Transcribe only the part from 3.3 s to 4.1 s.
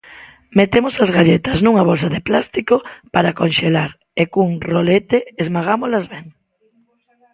conxelar